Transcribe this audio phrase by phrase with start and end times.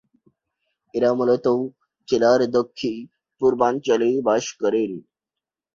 [0.93, 1.45] এঁরা মূলত
[2.07, 4.91] জেলার দক্ষি-পূর্বাঞ্চলে বাস করেন।